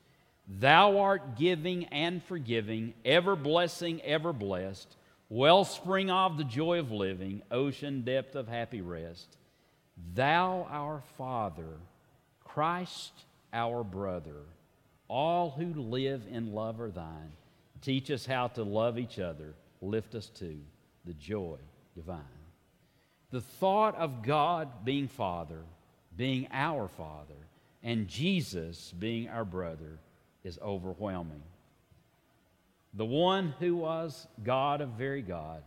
Thou 0.48 1.00
art 1.00 1.38
giving 1.38 1.86
and 1.86 2.24
forgiving, 2.24 2.94
ever 3.04 3.36
blessing, 3.36 4.02
ever 4.04 4.32
blessed 4.32 4.96
wellspring 5.30 6.12
of 6.12 6.38
the 6.38 6.44
joy 6.44 6.80
of 6.80 6.92
living, 6.92 7.42
ocean 7.52 8.02
depth 8.02 8.36
of 8.36 8.48
happy 8.48 8.82
rest. 8.82 9.38
Thou, 10.14 10.68
our 10.70 11.02
Father, 11.18 11.78
Christ, 12.44 13.12
our 13.54 13.84
brother, 13.84 14.44
all 15.08 15.52
who 15.52 15.74
live 15.74 16.24
in 16.30 16.54
love 16.54 16.80
are 16.80 16.92
thine. 16.92 17.32
Teach 17.82 18.10
us 18.12 18.25
how 18.25 18.48
to 18.50 18.64
love 18.64 18.98
each 18.98 19.20
other. 19.20 19.54
Lift 19.82 20.16
us 20.16 20.30
to 20.30 20.58
the 21.05 21.13
joy 21.13 21.57
divine. 21.95 22.21
The 23.31 23.41
thought 23.41 23.95
of 23.95 24.24
God 24.24 24.85
being 24.85 25.07
Father, 25.07 25.63
being 26.15 26.47
our 26.51 26.88
Father, 26.88 27.33
and 27.83 28.07
Jesus 28.07 28.93
being 28.97 29.29
our 29.29 29.45
brother 29.45 30.00
is 30.43 30.59
overwhelming 30.62 31.43
the 32.95 33.05
one 33.05 33.53
who 33.59 33.75
was 33.75 34.27
God 34.43 34.81
of 34.81 34.89
very 34.89 35.21
God, 35.21 35.63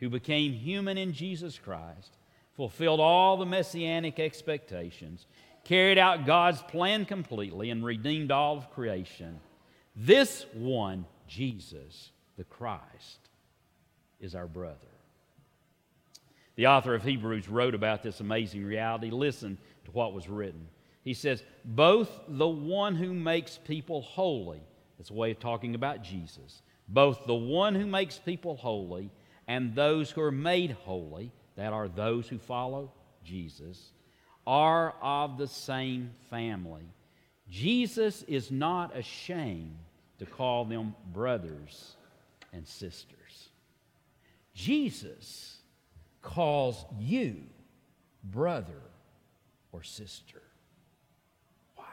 who 0.00 0.08
became 0.08 0.52
human 0.52 0.96
in 0.96 1.12
Jesus 1.12 1.58
Christ, 1.58 2.16
fulfilled 2.56 3.00
all 3.00 3.36
the 3.36 3.46
messianic 3.46 4.18
expectations, 4.18 5.26
carried 5.64 5.98
out 5.98 6.26
God's 6.26 6.62
plan 6.62 7.04
completely, 7.04 7.70
and 7.70 7.84
redeemed 7.84 8.30
all 8.30 8.56
of 8.56 8.70
creation. 8.70 9.38
This 9.94 10.46
one, 10.54 11.04
Jesus, 11.28 12.10
the 12.38 12.44
Christ, 12.44 13.28
is 14.22 14.34
our 14.34 14.46
brother. 14.46 14.76
The 16.54 16.68
author 16.68 16.94
of 16.94 17.02
Hebrews 17.02 17.48
wrote 17.48 17.74
about 17.74 18.02
this 18.02 18.20
amazing 18.20 18.64
reality. 18.64 19.10
Listen 19.10 19.58
to 19.84 19.90
what 19.90 20.14
was 20.14 20.28
written. 20.28 20.68
He 21.02 21.14
says, 21.14 21.42
Both 21.64 22.10
the 22.28 22.48
one 22.48 22.94
who 22.94 23.12
makes 23.12 23.58
people 23.58 24.02
holy, 24.02 24.62
that's 24.96 25.10
a 25.10 25.14
way 25.14 25.32
of 25.32 25.40
talking 25.40 25.74
about 25.74 26.02
Jesus. 26.02 26.62
Both 26.88 27.26
the 27.26 27.34
one 27.34 27.74
who 27.74 27.86
makes 27.86 28.18
people 28.18 28.56
holy 28.56 29.10
and 29.48 29.74
those 29.74 30.10
who 30.10 30.20
are 30.20 30.32
made 30.32 30.72
holy, 30.72 31.32
that 31.56 31.72
are 31.72 31.88
those 31.88 32.28
who 32.28 32.38
follow 32.38 32.92
Jesus, 33.24 33.92
are 34.46 34.94
of 35.00 35.38
the 35.38 35.48
same 35.48 36.10
family. 36.30 36.84
Jesus 37.48 38.22
is 38.22 38.50
not 38.50 38.96
ashamed 38.96 39.76
to 40.18 40.26
call 40.26 40.64
them 40.64 40.94
brothers 41.12 41.96
and 42.52 42.66
sisters. 42.66 43.48
Jesus 44.54 45.56
calls 46.20 46.84
you 46.98 47.36
brother 48.22 48.82
or 49.72 49.82
sister. 49.82 50.42
Wow. 51.76 51.84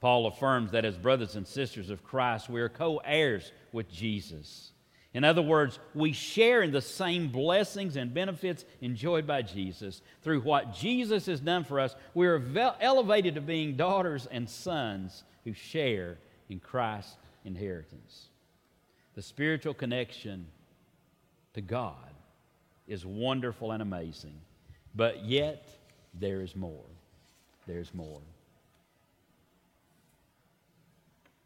Paul 0.00 0.26
affirms 0.26 0.72
that 0.72 0.84
as 0.84 0.96
brothers 0.96 1.36
and 1.36 1.46
sisters 1.46 1.90
of 1.90 2.04
Christ, 2.04 2.48
we 2.48 2.60
are 2.60 2.68
co 2.68 2.98
heirs 3.04 3.50
with 3.72 3.90
Jesus. 3.90 4.72
In 5.14 5.24
other 5.24 5.42
words, 5.42 5.78
we 5.94 6.12
share 6.12 6.62
in 6.62 6.70
the 6.70 6.82
same 6.82 7.28
blessings 7.28 7.96
and 7.96 8.12
benefits 8.12 8.64
enjoyed 8.82 9.26
by 9.26 9.42
Jesus. 9.42 10.02
Through 10.22 10.42
what 10.42 10.74
Jesus 10.74 11.26
has 11.26 11.40
done 11.40 11.64
for 11.64 11.80
us, 11.80 11.96
we 12.14 12.26
are 12.26 12.42
elevated 12.80 13.34
to 13.34 13.40
being 13.40 13.74
daughters 13.74 14.28
and 14.30 14.48
sons 14.48 15.24
who 15.44 15.54
share 15.54 16.18
in 16.50 16.60
Christ's 16.60 17.16
inheritance. 17.44 18.27
The 19.18 19.22
spiritual 19.22 19.74
connection 19.74 20.46
to 21.54 21.60
God 21.60 21.96
is 22.86 23.04
wonderful 23.04 23.72
and 23.72 23.82
amazing, 23.82 24.40
but 24.94 25.24
yet 25.24 25.68
there 26.14 26.40
is 26.40 26.54
more. 26.54 26.84
There's 27.66 27.92
more. 27.92 28.20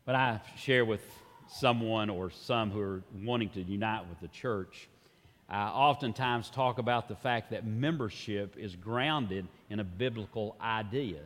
But 0.05 0.17
I 0.17 0.43
share 0.59 0.85
with 0.85 1.01
someone 1.49 2.11
or 2.11 2.29
some 2.29 2.71
who 2.71 2.81
are 2.83 3.03
wanting 3.25 3.49
to 3.49 3.63
unite 3.63 4.07
with 4.07 4.21
the 4.21 4.29
church, 4.29 4.91
I 5.49 5.69
oftentimes 5.69 6.51
talk 6.51 6.77
about 6.77 7.09
the 7.09 7.17
fact 7.17 7.53
that 7.53 7.67
membership 7.67 8.55
is 8.59 8.77
grounded 8.77 9.49
in 9.71 9.81
a 9.81 9.85
biblical 9.85 10.57
idea. 10.61 11.21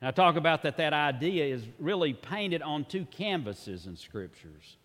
And 0.00 0.08
I 0.08 0.10
talk 0.10 0.34
about 0.34 0.64
that 0.64 0.76
that 0.78 0.92
idea 0.92 1.44
is 1.44 1.62
really 1.78 2.14
painted 2.14 2.62
on 2.62 2.84
two 2.84 3.04
canvases 3.04 3.86
in 3.86 3.96
scriptures. 3.96 4.76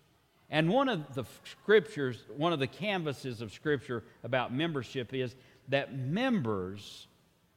And 0.50 0.68
one 0.68 0.88
of 0.88 1.14
the 1.14 1.24
scriptures, 1.44 2.22
one 2.36 2.52
of 2.52 2.58
the 2.58 2.66
canvases 2.66 3.40
of 3.40 3.52
scripture 3.52 4.04
about 4.22 4.52
membership 4.52 5.12
is 5.14 5.34
that 5.68 5.96
members 5.96 7.06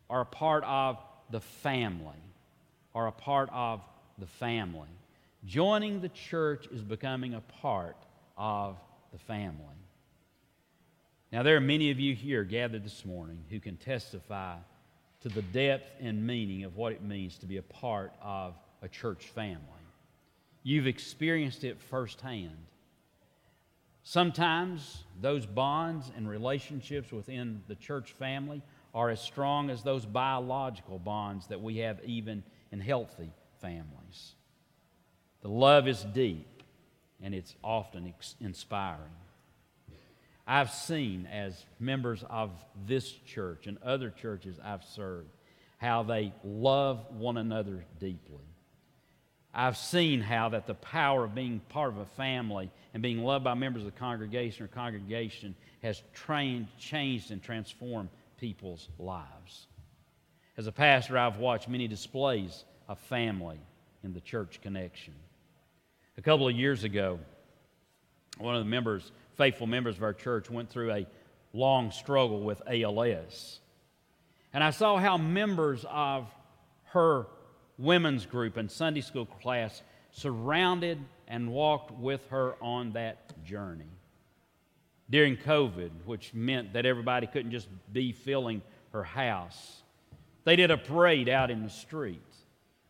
are 0.09 0.21
a 0.21 0.25
part 0.25 0.63
of 0.63 0.97
the 1.29 1.41
family, 1.41 2.23
are 2.95 3.07
a 3.07 3.11
part 3.11 3.49
of 3.51 3.81
the 4.17 4.25
family. 4.25 4.89
Joining 5.45 6.01
the 6.01 6.09
church 6.09 6.67
is 6.71 6.81
becoming 6.81 7.33
a 7.33 7.41
part 7.41 7.97
of 8.37 8.77
the 9.11 9.19
family. 9.19 9.63
Now, 11.31 11.43
there 11.43 11.57
are 11.57 11.61
many 11.61 11.91
of 11.91 11.99
you 11.99 12.15
here 12.15 12.43
gathered 12.43 12.85
this 12.85 13.03
morning 13.03 13.43
who 13.49 13.59
can 13.59 13.75
testify 13.75 14.55
to 15.21 15.29
the 15.29 15.41
depth 15.41 15.91
and 15.99 16.25
meaning 16.25 16.63
of 16.63 16.77
what 16.77 16.93
it 16.93 17.03
means 17.03 17.37
to 17.39 17.45
be 17.45 17.57
a 17.57 17.63
part 17.63 18.13
of 18.21 18.55
a 18.81 18.87
church 18.87 19.25
family. 19.25 19.59
You've 20.63 20.87
experienced 20.87 21.63
it 21.63 21.81
firsthand. 21.81 22.57
Sometimes 24.09 25.03
those 25.19 25.45
bonds 25.45 26.13
and 26.15 26.29
relationships 26.29 27.11
within 27.11 27.61
the 27.67 27.75
church 27.75 28.13
family 28.13 28.61
are 28.95 29.09
as 29.09 29.19
strong 29.19 29.69
as 29.69 29.83
those 29.83 30.05
biological 30.05 30.97
bonds 30.97 31.47
that 31.47 31.61
we 31.61 31.79
have 31.79 31.99
even 32.05 32.41
in 32.71 32.79
healthy 32.79 33.33
families. 33.59 34.35
The 35.41 35.49
love 35.49 35.89
is 35.89 36.05
deep 36.13 36.63
and 37.21 37.35
it's 37.35 37.53
often 37.61 38.13
inspiring. 38.39 39.11
I've 40.47 40.71
seen 40.71 41.25
as 41.25 41.65
members 41.77 42.23
of 42.29 42.51
this 42.85 43.11
church 43.11 43.67
and 43.67 43.77
other 43.83 44.09
churches 44.09 44.57
I've 44.63 44.85
served 44.85 45.35
how 45.79 46.03
they 46.03 46.31
love 46.45 47.07
one 47.11 47.35
another 47.35 47.83
deeply. 47.99 48.45
I've 49.59 49.75
seen 49.75 50.21
how 50.21 50.49
that 50.49 50.67
the 50.67 50.75
power 50.75 51.23
of 51.23 51.33
being 51.33 51.61
part 51.69 51.89
of 51.89 51.97
a 51.97 52.05
family 52.05 52.69
and 52.93 53.01
being 53.01 53.23
loved 53.23 53.43
by 53.43 53.55
members 53.55 53.81
of 53.81 53.91
the 53.91 53.99
congregation 53.99 54.63
or 54.63 54.67
congregation 54.67 55.55
has 55.81 56.03
trained, 56.13 56.67
changed, 56.77 57.31
and 57.31 57.41
transformed 57.41 58.09
people's 58.39 58.87
lives. 58.99 59.65
As 60.57 60.67
a 60.67 60.71
pastor, 60.71 61.17
I've 61.17 61.37
watched 61.37 61.67
many 61.67 61.87
displays 61.87 62.65
of 62.87 62.99
family 62.99 63.59
in 64.03 64.13
the 64.13 64.21
church 64.21 64.61
connection. 64.61 65.15
A 66.19 66.21
couple 66.21 66.47
of 66.47 66.55
years 66.55 66.83
ago, 66.83 67.19
one 68.37 68.55
of 68.55 68.63
the 68.63 68.69
members, 68.69 69.11
faithful 69.37 69.65
members 69.65 69.97
of 69.97 70.03
our 70.03 70.13
church, 70.13 70.51
went 70.51 70.69
through 70.69 70.91
a 70.91 71.07
long 71.53 71.89
struggle 71.89 72.41
with 72.41 72.61
ALS. 72.67 73.59
And 74.53 74.63
I 74.63 74.69
saw 74.69 74.97
how 74.97 75.17
members 75.17 75.83
of 75.89 76.27
her 76.89 77.25
women's 77.77 78.25
group 78.25 78.57
and 78.57 78.69
Sunday 78.69 79.01
school 79.01 79.25
class 79.25 79.81
surrounded 80.11 80.99
and 81.27 81.51
walked 81.51 81.91
with 81.91 82.25
her 82.29 82.55
on 82.61 82.93
that 82.93 83.43
journey. 83.43 83.91
During 85.09 85.37
COVID, 85.37 85.91
which 86.05 86.33
meant 86.33 86.73
that 86.73 86.85
everybody 86.85 87.27
couldn't 87.27 87.51
just 87.51 87.67
be 87.93 88.11
filling 88.11 88.61
her 88.91 89.03
house, 89.03 89.83
they 90.43 90.55
did 90.55 90.71
a 90.71 90.77
parade 90.77 91.29
out 91.29 91.51
in 91.51 91.63
the 91.63 91.69
street. 91.69 92.21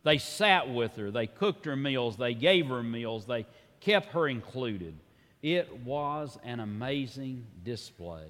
They 0.04 0.18
sat 0.18 0.70
with 0.70 0.96
her, 0.96 1.10
they 1.10 1.26
cooked 1.26 1.64
her 1.66 1.76
meals, 1.76 2.16
they 2.16 2.34
gave 2.34 2.68
her 2.68 2.82
meals, 2.82 3.26
they 3.26 3.46
kept 3.80 4.12
her 4.12 4.28
included. 4.28 4.94
It 5.42 5.84
was 5.84 6.38
an 6.44 6.60
amazing 6.60 7.46
display 7.62 8.26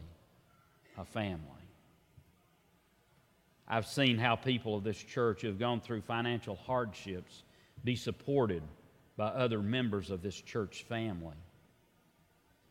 of 0.97 1.09
family. 1.09 1.58
I've 3.69 3.87
seen 3.87 4.17
how 4.17 4.35
people 4.35 4.77
of 4.77 4.85
this 4.85 4.97
church 4.97 5.43
who 5.43 5.49
have 5.49 5.59
gone 5.59 5.81
through 5.81 6.01
financial 6.01 6.57
hardships 6.57 7.43
be 7.85 7.97
supported 7.97 8.63
by 9.17 9.27
other 9.27 9.61
members 9.61 10.11
of 10.11 10.23
this 10.23 10.41
church 10.41 10.85
family. 10.89 11.37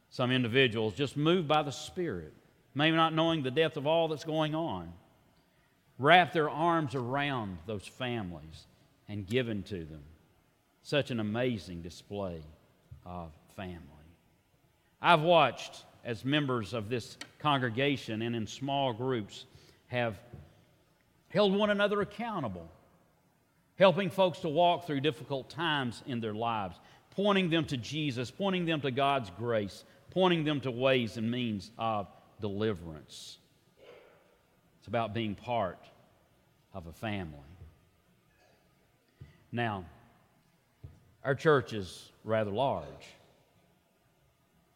Some 0.10 0.32
individuals 0.32 0.96
just 0.96 1.16
moved 1.16 1.48
by 1.48 1.62
the 1.62 1.72
Spirit, 1.72 2.34
maybe 2.74 2.96
not 2.96 3.14
knowing 3.14 3.44
the 3.44 3.52
depth 3.52 3.78
of 3.78 3.86
all 3.86 4.08
that's 4.08 4.24
going 4.24 4.56
on, 4.56 4.92
wrap 6.00 6.34
their 6.34 6.50
arms 6.50 6.96
around 6.96 7.58
those 7.68 7.86
families 7.86 8.66
and 9.08 9.28
given 9.28 9.62
to 9.64 9.84
them. 9.86 10.04
Such 10.82 11.12
an 11.12 11.20
amazing 11.20 11.82
display 11.82 12.42
of 13.06 13.32
family. 13.56 13.82
I've 15.02 15.22
watched 15.22 15.84
as 16.04 16.26
members 16.26 16.74
of 16.74 16.90
this 16.90 17.18
congregation 17.40 18.22
and 18.22 18.36
in 18.36 18.48
small 18.48 18.94
groups 18.94 19.46
have 19.88 20.18
held 21.30 21.54
one 21.54 21.70
another 21.70 22.02
accountable, 22.02 22.68
helping 23.78 24.10
folks 24.10 24.40
to 24.40 24.50
walk 24.50 24.88
through 24.88 25.02
difficult 25.02 25.50
times 25.50 26.02
in 26.08 26.20
their 26.20 26.34
lives, 26.34 26.78
pointing 27.12 27.50
them 27.50 27.66
to 27.66 27.78
Jesus, 27.78 28.32
pointing 28.32 28.66
them 28.66 28.82
to 28.82 28.92
God's 28.92 29.30
grace, 29.38 29.84
pointing 30.12 30.44
them 30.44 30.62
to 30.62 30.72
ways 30.72 31.18
and 31.18 31.30
means 31.30 31.72
of 31.78 32.08
deliverance. 32.40 33.38
It's 34.80 34.88
about 34.88 35.14
being 35.14 35.36
part 35.36 35.80
of 36.74 36.88
a 36.88 36.94
family. 36.94 37.40
Now, 39.52 39.86
our 41.24 41.36
church 41.36 41.74
is 41.74 42.10
rather 42.24 42.52
large. 42.52 42.86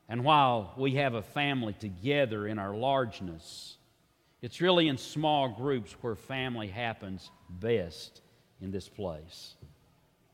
And 0.10 0.26
while 0.26 0.74
we 0.76 0.96
have 0.96 1.14
a 1.14 1.22
family 1.22 1.74
together 1.74 2.46
in 2.46 2.60
our 2.60 2.76
largeness, 2.76 3.78
it's 4.42 4.60
really 4.60 4.88
in 4.88 4.98
small 4.98 5.50
groups 5.50 5.92
where 6.02 6.16
family 6.16 6.68
happens 6.68 7.30
best 7.50 8.22
in 8.60 8.72
this 8.72 8.90
place. 8.90 9.56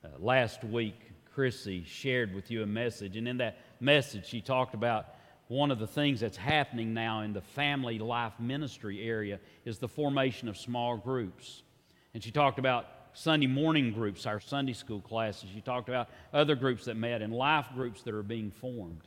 Uh, 0.03 0.09
last 0.19 0.63
week, 0.63 0.95
Chrissy 1.33 1.83
shared 1.83 2.33
with 2.33 2.49
you 2.49 2.63
a 2.63 2.67
message, 2.67 3.17
and 3.17 3.27
in 3.27 3.37
that 3.37 3.57
message, 3.79 4.25
she 4.25 4.41
talked 4.41 4.73
about 4.73 5.07
one 5.49 5.71
of 5.71 5.79
the 5.79 5.87
things 5.87 6.19
that's 6.19 6.37
happening 6.37 6.93
now 6.93 7.21
in 7.21 7.33
the 7.33 7.41
family 7.41 7.99
life 7.99 8.33
ministry 8.39 9.03
area 9.03 9.39
is 9.65 9.77
the 9.77 9.87
formation 9.87 10.47
of 10.47 10.57
small 10.57 10.97
groups. 10.97 11.63
And 12.13 12.23
she 12.23 12.31
talked 12.31 12.59
about 12.59 12.87
Sunday 13.13 13.47
morning 13.47 13.93
groups, 13.93 14.25
our 14.25 14.39
Sunday 14.39 14.73
school 14.73 15.01
classes. 15.01 15.49
She 15.53 15.61
talked 15.61 15.89
about 15.89 16.09
other 16.33 16.55
groups 16.55 16.85
that 16.85 16.97
met 16.97 17.21
and 17.21 17.33
life 17.33 17.67
groups 17.75 18.01
that 18.03 18.13
are 18.13 18.23
being 18.23 18.51
formed. 18.51 19.03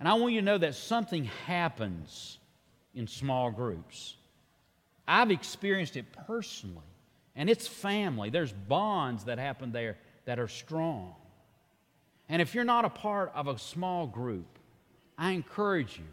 And 0.00 0.08
I 0.08 0.14
want 0.14 0.34
you 0.34 0.40
to 0.40 0.44
know 0.44 0.58
that 0.58 0.74
something 0.74 1.24
happens 1.46 2.38
in 2.94 3.06
small 3.06 3.50
groups. 3.50 4.16
I've 5.06 5.30
experienced 5.30 5.96
it 5.96 6.06
personally, 6.26 6.86
and 7.36 7.50
it's 7.50 7.66
family. 7.66 8.30
There's 8.30 8.52
bonds 8.52 9.24
that 9.24 9.38
happen 9.38 9.72
there 9.72 9.96
that 10.24 10.38
are 10.38 10.48
strong. 10.48 11.14
And 12.28 12.40
if 12.40 12.54
you're 12.54 12.64
not 12.64 12.84
a 12.84 12.90
part 12.90 13.32
of 13.34 13.48
a 13.48 13.58
small 13.58 14.06
group, 14.06 14.46
I 15.18 15.32
encourage 15.32 15.98
you 15.98 16.04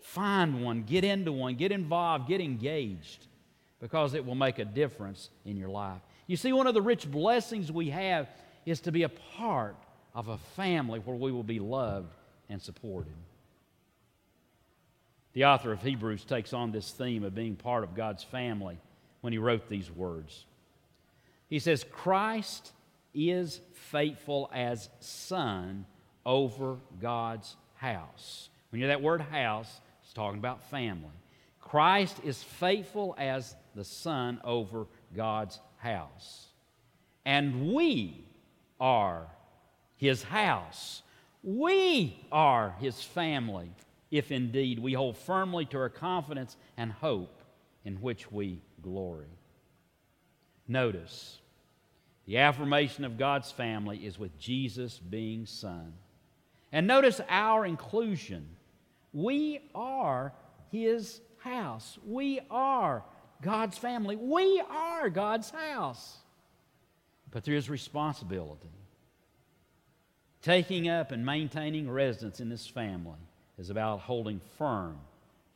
find 0.00 0.64
one, 0.64 0.82
get 0.82 1.04
into 1.04 1.30
one, 1.30 1.54
get 1.54 1.70
involved, 1.72 2.26
get 2.26 2.40
engaged, 2.40 3.26
because 3.80 4.14
it 4.14 4.24
will 4.24 4.34
make 4.34 4.58
a 4.58 4.64
difference 4.64 5.30
in 5.44 5.56
your 5.56 5.68
life. 5.68 6.00
You 6.26 6.36
see, 6.36 6.52
one 6.52 6.66
of 6.66 6.74
the 6.74 6.82
rich 6.82 7.10
blessings 7.10 7.70
we 7.70 7.90
have 7.90 8.28
is 8.64 8.80
to 8.80 8.92
be 8.92 9.02
a 9.02 9.08
part 9.08 9.76
of 10.14 10.28
a 10.28 10.38
family 10.56 11.00
where 11.00 11.16
we 11.16 11.32
will 11.32 11.42
be 11.42 11.60
loved 11.60 12.14
and 12.48 12.60
supported. 12.60 13.12
The 15.32 15.44
author 15.44 15.72
of 15.72 15.82
Hebrews 15.82 16.24
takes 16.24 16.52
on 16.52 16.72
this 16.72 16.90
theme 16.90 17.24
of 17.24 17.34
being 17.34 17.56
part 17.56 17.84
of 17.84 17.94
God's 17.94 18.24
family 18.24 18.78
when 19.20 19.32
he 19.32 19.38
wrote 19.38 19.68
these 19.68 19.90
words. 19.90 20.44
He 21.48 21.58
says, 21.58 21.84
Christ 21.90 22.72
is 23.14 23.60
faithful 23.72 24.50
as 24.52 24.88
son 25.00 25.84
over 26.24 26.78
God's 27.00 27.56
house. 27.74 28.48
When 28.70 28.80
you 28.80 28.86
hear 28.86 28.94
that 28.94 29.02
word 29.02 29.20
house, 29.20 29.80
it's 30.02 30.12
talking 30.12 30.38
about 30.38 30.68
family. 30.70 31.10
Christ 31.60 32.16
is 32.24 32.42
faithful 32.42 33.14
as 33.18 33.54
the 33.74 33.84
son 33.84 34.40
over 34.44 34.86
God's 35.14 35.60
house. 35.76 36.46
And 37.24 37.72
we 37.72 38.24
are 38.80 39.26
his 39.96 40.22
house. 40.22 41.02
We 41.42 42.26
are 42.32 42.74
his 42.80 43.02
family 43.02 43.70
if 44.10 44.32
indeed 44.32 44.78
we 44.78 44.92
hold 44.92 45.16
firmly 45.16 45.64
to 45.66 45.78
our 45.78 45.88
confidence 45.88 46.56
and 46.76 46.90
hope 46.90 47.42
in 47.84 47.96
which 47.96 48.30
we 48.30 48.60
glory. 48.82 49.28
Notice, 50.66 51.38
the 52.26 52.38
affirmation 52.38 53.04
of 53.04 53.18
God's 53.18 53.50
family 53.50 53.98
is 53.98 54.18
with 54.18 54.38
Jesus 54.38 54.98
being 54.98 55.46
Son. 55.46 55.92
And 56.72 56.86
notice 56.86 57.20
our 57.28 57.66
inclusion. 57.66 58.48
We 59.12 59.60
are 59.74 60.32
His 60.70 61.20
house. 61.38 61.98
We 62.06 62.40
are 62.50 63.02
God's 63.42 63.78
family. 63.78 64.16
We 64.16 64.62
are 64.68 65.10
God's 65.10 65.50
house. 65.50 66.18
But 67.30 67.44
there 67.44 67.54
is 67.54 67.70
responsibility. 67.70 68.68
Taking 70.42 70.88
up 70.88 71.12
and 71.12 71.24
maintaining 71.24 71.90
residence 71.90 72.40
in 72.40 72.48
this 72.48 72.66
family 72.66 73.18
is 73.60 73.68
about 73.68 74.00
holding 74.00 74.40
firm 74.56 74.96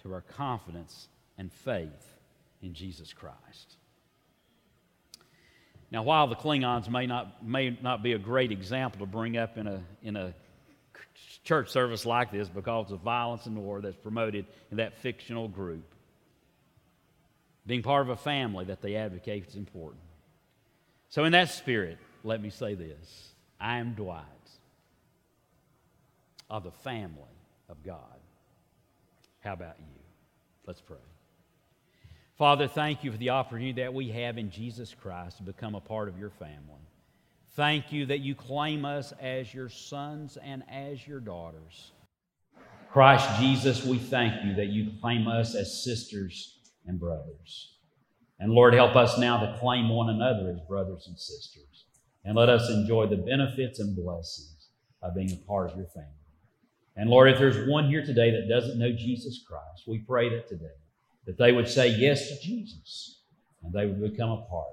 to 0.02 0.12
our 0.12 0.20
confidence 0.20 1.08
and 1.38 1.50
faith 1.50 2.14
in 2.62 2.74
Jesus 2.74 3.14
Christ. 3.14 3.76
Now, 5.90 6.02
while 6.02 6.26
the 6.26 6.36
Klingons 6.36 6.88
may 6.90 7.06
not, 7.06 7.44
may 7.44 7.78
not 7.82 8.02
be 8.02 8.12
a 8.12 8.18
great 8.18 8.52
example 8.52 9.00
to 9.00 9.06
bring 9.06 9.38
up 9.38 9.56
in 9.56 9.66
a, 9.66 9.80
in 10.02 10.16
a 10.16 10.34
church 11.44 11.70
service 11.70 12.04
like 12.04 12.30
this 12.30 12.48
because 12.48 12.92
of 12.92 13.00
violence 13.00 13.46
and 13.46 13.56
war 13.56 13.80
that's 13.80 13.96
promoted 13.96 14.44
in 14.70 14.76
that 14.76 14.98
fictional 14.98 15.48
group, 15.48 15.84
being 17.66 17.82
part 17.82 18.02
of 18.02 18.10
a 18.10 18.16
family 18.16 18.66
that 18.66 18.82
they 18.82 18.96
advocate 18.96 19.46
is 19.48 19.56
important. 19.56 20.02
So, 21.08 21.24
in 21.24 21.32
that 21.32 21.48
spirit, 21.50 21.96
let 22.22 22.42
me 22.42 22.50
say 22.50 22.74
this 22.74 23.30
I 23.58 23.78
am 23.78 23.94
Dwight 23.94 24.24
of 26.50 26.64
the 26.64 26.70
family 26.70 27.33
of 27.74 27.84
God. 27.84 28.20
How 29.40 29.52
about 29.52 29.76
you? 29.78 30.00
Let's 30.66 30.80
pray. 30.80 30.96
Father, 32.37 32.66
thank 32.66 33.04
you 33.04 33.12
for 33.12 33.18
the 33.18 33.30
opportunity 33.30 33.72
that 33.82 33.94
we 33.94 34.08
have 34.10 34.38
in 34.38 34.50
Jesus 34.50 34.94
Christ 34.94 35.37
to 35.38 35.42
become 35.42 35.74
a 35.74 35.80
part 35.80 36.08
of 36.08 36.18
your 36.18 36.30
family. 36.30 36.82
Thank 37.54 37.92
you 37.92 38.06
that 38.06 38.20
you 38.20 38.34
claim 38.34 38.84
us 38.84 39.12
as 39.20 39.54
your 39.54 39.68
sons 39.68 40.37
and 40.42 40.64
as 40.68 41.06
your 41.06 41.20
daughters. 41.20 41.92
Christ 42.90 43.28
Jesus, 43.40 43.84
we 43.84 43.98
thank 43.98 44.44
you 44.44 44.54
that 44.54 44.66
you 44.66 44.92
claim 45.00 45.28
us 45.28 45.54
as 45.54 45.84
sisters 45.84 46.58
and 46.87 46.98
brothers. 46.98 47.76
And 48.40 48.52
Lord, 48.52 48.74
help 48.74 48.96
us 48.96 49.18
now 49.18 49.38
to 49.38 49.58
claim 49.58 49.88
one 49.88 50.10
another 50.10 50.50
as 50.50 50.60
brothers 50.66 51.04
and 51.06 51.18
sisters. 51.18 51.87
And 52.24 52.34
let 52.37 52.48
us 52.48 52.68
enjoy 52.68 53.06
the 53.06 53.16
benefits 53.16 53.78
and 53.78 53.94
blessings 53.94 54.68
of 55.02 55.14
being 55.14 55.32
a 55.32 55.46
part 55.46 55.70
of 55.70 55.76
your 55.76 55.87
family. 55.87 56.10
And 56.96 57.11
Lord, 57.11 57.28
if 57.28 57.38
there's 57.38 57.68
one 57.68 57.88
here 57.88 58.04
today 58.04 58.30
that 58.30 58.48
doesn't 58.48 58.78
know 58.78 58.92
Jesus 58.92 59.44
Christ, 59.46 59.83
we 59.87 59.98
pray 59.98 60.28
that 60.30 60.48
today 60.48 60.66
that 61.26 61.38
they 61.38 61.52
would 61.52 61.68
say 61.68 61.88
yes 61.88 62.28
to 62.28 62.40
Jesus 62.40 63.20
and 63.62 63.72
they 63.72 63.87
would 63.87 64.00
become 64.00 64.30
a 64.30 64.42
part 64.42 64.68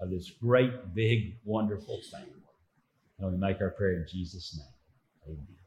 of 0.00 0.10
this 0.10 0.30
great, 0.30 0.94
big, 0.94 1.36
wonderful 1.44 2.00
family. 2.10 2.32
And 3.18 3.32
we 3.32 3.38
make 3.38 3.60
our 3.60 3.70
prayer 3.70 3.94
in 3.94 4.06
Jesus' 4.08 4.56
name. 4.56 5.34
Amen. 5.34 5.57